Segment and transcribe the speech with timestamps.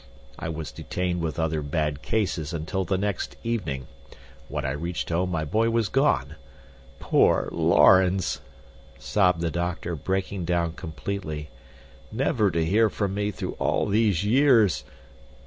[0.39, 3.85] I was detained with other bad cases until the next evening.
[4.47, 6.37] When I reached home my boy was gone.
[6.99, 8.41] Poor Laurens!"
[8.97, 11.51] sobbed the doctor, breaking down completely.
[12.11, 14.83] "Never to hear from me through all these years.